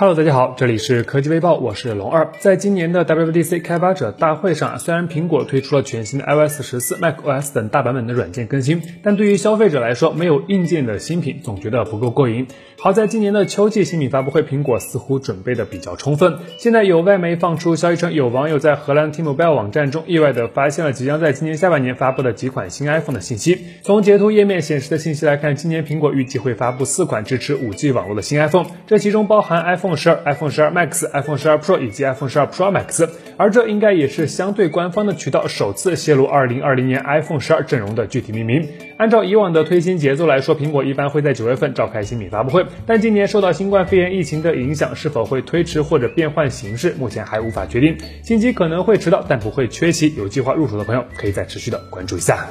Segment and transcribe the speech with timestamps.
[0.00, 2.32] Hello，大家好，这里是科技微报，我是龙二。
[2.38, 12.46] 在今年的 WWDC 开发者大会上，虽然苹果推出了全新的 iOS 十四、macOS 等大版本的软件更新，但对于消费者来说，没有硬件的新品总觉得不够过瘾。
[12.78, 16.38] 好在今年的秋季新品发布会，苹果似乎准备的比较充分。
[16.56, 23.66] 现在有外媒放出消息称，有网友在荷兰 T-Mobile 网站中意外的发现了即将在今年下半年发布的几款新 iPhone 的信息。
[23.82, 37.02] 从截图页面显示的信息来看，今年苹果预计会发布四款支持 5G 网络的新 iPhone，这其中包含 iPhone iPhone 十二、iPhone 十二 Max、iPhone 十二 Pro 以及 iPhone 十二 Pro Max，而这应该也是相对官方的渠道首次泄露2020年
[37.02, 38.68] iPhone 十二阵容的具体命名。
[38.98, 47.96] 按照以往的推新节奏来说，苹果一般会在九月份召开新品发布会，但今年受到新冠肺炎疫情的影响，是否会推迟或者变换形式，目前还无法决定。
[48.22, 50.14] 新机可能会迟到，但不会缺席。
[50.16, 52.46] 有计划入手的朋友，可以再持续的关注一下。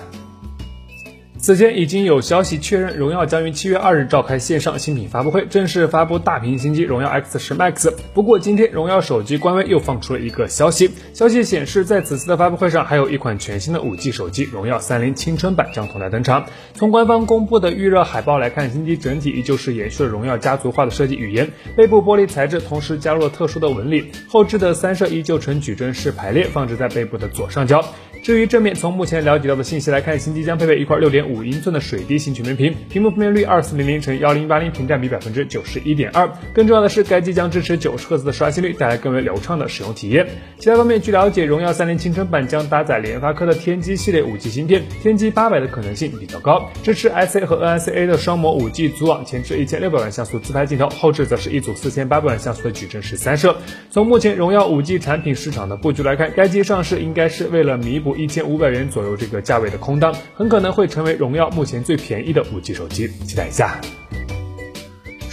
[1.42, 7.94] 此前已经有消息确认，荣耀将于七月二日召开线上新品发布会，正式发布大屏新机荣耀 X 十 Max。
[8.14, 16.46] 不过，今天荣耀手机官微又放出了一个消息，消息显示，在此次的发布会上，还有一款全新的五 G 手机荣耀三零青春版将同台登场。
[16.73, 27.81] 从官方公布的预热海报来看，新机整体依旧是延续了荣耀家族化的设计语言，背部玻璃材质，同时加入了特殊的纹理，后置的三摄依旧呈矩阵式排列，放置在背部的左上角。
[28.22, 36.30] 至于正面，从目前了解到的信息来看，新机将配备一块六点五英寸的水滴型曲面屏，屏幕分辨率二四零零乘幺零八零，屏占比百分之九十一点二。
[36.53, 40.28] 更重要的是，该机将支持九十赫兹的刷新率，带来更为流畅的使用体验。
[40.58, 53.56] 其他方面，据了解，荣耀三零青春版将搭载联发科的天玑系列五 G 芯片，天玑八百的可能性比较高，支持 SA 和 NSA 的双模五 G 组网，前置一千六百万像素自拍镜头，后置则是一组四千八百万像素的矩阵式三摄。
[53.90, 58.80] 从目前荣耀五 G 产品市场的布局来看，该机上市应该是为了弥补一千五百元。
[58.90, 63.80] 左右这个价位的空档，很可能会成为荣耀目前最便宜的五 G 手机，期待一下。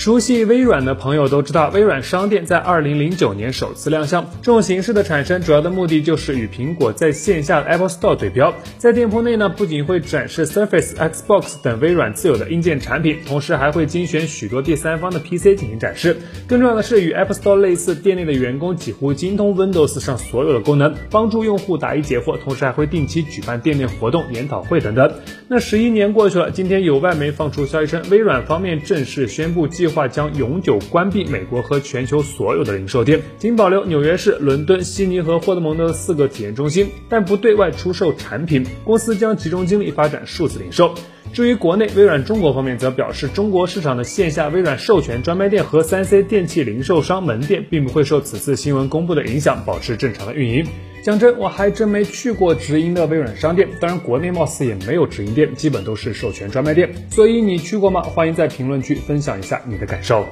[0.07, 4.25] 熟悉微软的朋友都知道，微软商店在二零零九年首次亮相。
[4.41, 8.55] 这种形式的产生，主要的目的就是与苹果在线下的 Apple Store 对标。
[8.79, 16.17] 在店铺内呢，不仅会展示 Surface、Xbox 等微软自有的硬件产品，同时还会精选许多第三方的 PC 进行展示。
[16.47, 25.13] 更重要的是，与 Apple Store 类似，店内的员工几乎精通 Windows 上所有的功能，帮助用户答疑解惑，同时还会定期举办店内活动、研讨会等等。
[25.49, 30.09] 那十一年过去了，今天有外媒放出消息称，微软方面正式宣布计划。
[30.09, 38.67] 将永久关闭美国和全球所有的零售店，仅保留纽约市、伦敦、悉尼和霍德蒙德四个体验中心，但不对外出售产品。
[38.85, 40.93] 公司将集中精力发展数字零售。
[41.33, 50.67] 至于国内，微软中国方面则表示，中国市场的线下微软授权专卖店和三 C 电器零售商门店并不会受此次新闻公布的影响，保持正常的运营。
[51.07, 56.93] 讲真，我还真没去过直营的微软商店，当然国内貌似也没有直营店，基本都是授权专卖店。
[57.13, 58.03] 所以你去过吗？
[58.03, 60.27] 欢迎在评论区分享一下你的感受。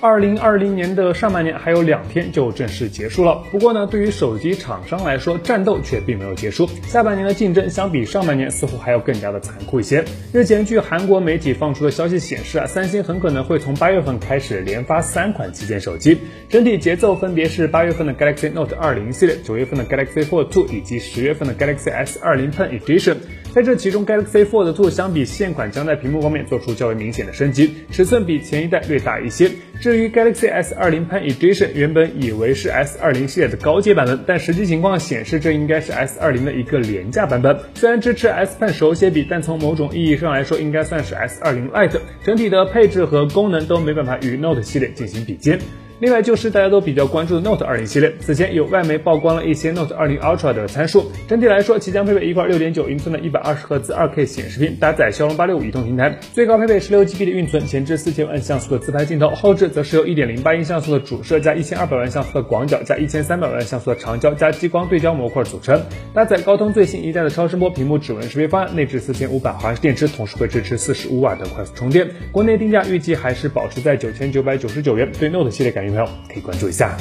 [0.00, 3.42] 二零二零年的上半年还有两天就正式结束了。
[3.50, 6.66] 不过呢，对于手机厂商来说，战斗却并没有结束。
[6.84, 10.02] 下半年的竞争相比上半年似乎还要更加的残酷一些。
[10.32, 16.16] 日前，据韩国媒体放出的消息显示啊，三星很可能会从八月份开始连发三款旗舰手机，
[16.48, 23.16] 整体节奏分别是八月份的 Galaxy Note 二零系列，九月份的 Galaxy Fold 2以及十月份的 Galaxy S 二零 Pen Edition。
[23.52, 29.50] 在这其中，Galaxy Fold 2相比现款将在屏幕方面做出较为明显的升级，尺寸比前一代略大一些。
[29.80, 37.58] 至于 Galaxy S 二零 Pen Edition，原本以为是 S 二零系列的高阶版本，但实际情况显示这应该是 S 二零的一个廉价版本。
[37.74, 41.98] 虽然支持 S Pen 手写笔，但从某种意义上来说，应该算是 S 二零 Lite。
[42.24, 45.58] 整体的配置和功能都没办法与 Note 系列进行比肩。
[46.00, 51.12] 另外就是大家都比较关注的 Note 20系列，此前有外媒曝光了一些 Note 20 Ultra 的参数。
[51.28, 65.82] 整体来说，其将配备一块6.9英寸的120赫兹 2K 显示屏，搭载骁龙865移动平台，最高配备 16GB 的运存，前置4000万像素的自拍镜头，后置则是由1.08英像素的主摄加1200万像素的广角加1300万像素的长焦加激光对焦模块组成，
[66.14, 72.08] 搭载高通最新一代的超声波屏幕指纹识别方案，内置4500毫安时电池，同时会支持45瓦的快速充电。
[72.32, 75.12] 国内定价预计还是保持在9999元。
[75.18, 76.96] 对 Note 系列感朋友可以关注一下。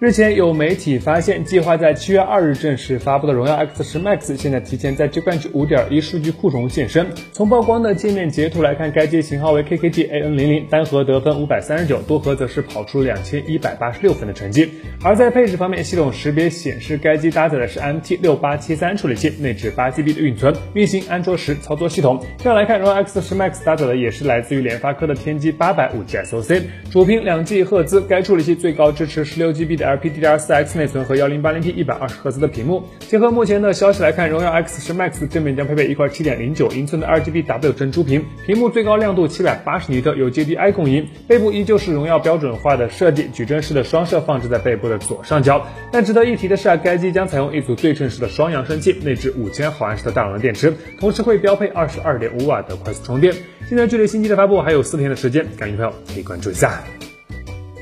[0.00, 7.08] 日前有媒体发现，计划在七月二日正式发布的荣耀 X 十 Max，现在提前在 Geekbench 五点一数据库中现身。
[7.32, 14.70] 从曝光的界面截图来看，该机型号为 KKG AN 零零，单核得分五百三十九，多核则是跑出两千一百八十六分的成绩。
[15.02, 22.24] 而在配置方面，系统识别显示该机搭载的是 MT 六八七三处理器，内置八 GB 的运存，运行安卓十操作系统。
[22.38, 32.84] 这样来看，荣耀 X 十 Max 搭载的也是来自于联发科的天玑八百五 G SoC，主频两 G 赫兹，该处理器最高支持十六 GB 的 LPDDR4X 内存和 1080P 120赫兹的屏幕。
[33.00, 41.08] 结合目前的消息来看，荣耀 X 十 Max 正面将配备一块7.09英寸的 RGB W 珍珠屏，屏幕最高亮度780尼特，有 JDI 供应。
[41.26, 45.66] 背部依旧是荣耀标准化的设计，矩阵式的双摄放置在背部的左上角。
[45.90, 53.34] 但值得一提的是啊，该机将采用一组对称式的双扬声器，内置5000毫安时的大容量电池，同时会标配22.5瓦的快速充电。
[53.68, 56.82] 现在距离新机的发布还有四天的时间，感兴趣朋友可以关注一下。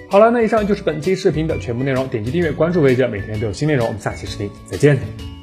[0.09, 2.07] 好了，那以上就是本期视频的全部内容。
[2.09, 3.87] 点击订阅关注维姐，每天都有新内容。
[3.87, 5.36] 我们下期视频再见。